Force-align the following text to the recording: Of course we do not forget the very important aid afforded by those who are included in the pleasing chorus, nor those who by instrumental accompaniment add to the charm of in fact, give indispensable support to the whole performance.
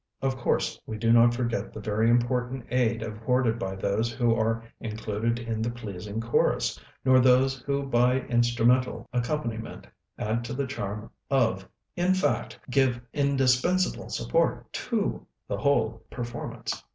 Of 0.19 0.35
course 0.35 0.79
we 0.87 0.97
do 0.97 1.13
not 1.13 1.31
forget 1.35 1.71
the 1.71 1.79
very 1.79 2.09
important 2.09 2.65
aid 2.71 3.03
afforded 3.03 3.59
by 3.59 3.75
those 3.75 4.11
who 4.11 4.33
are 4.35 4.63
included 4.79 5.37
in 5.37 5.61
the 5.61 5.69
pleasing 5.69 6.19
chorus, 6.19 6.79
nor 7.05 7.19
those 7.19 7.59
who 7.61 7.83
by 7.83 8.21
instrumental 8.21 9.07
accompaniment 9.13 9.85
add 10.17 10.43
to 10.45 10.53
the 10.55 10.65
charm 10.65 11.11
of 11.29 11.69
in 11.95 12.15
fact, 12.15 12.59
give 12.71 12.99
indispensable 13.13 14.09
support 14.09 14.73
to 14.73 15.27
the 15.47 15.59
whole 15.59 16.01
performance. 16.09 16.83